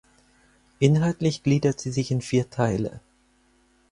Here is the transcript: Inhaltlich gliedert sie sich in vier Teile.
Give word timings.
Inhaltlich 0.79 1.43
gliedert 1.43 1.79
sie 1.79 1.91
sich 1.91 2.09
in 2.09 2.21
vier 2.21 2.49
Teile. 2.49 3.01